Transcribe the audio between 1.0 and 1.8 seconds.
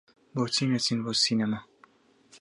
بۆ سینەما؟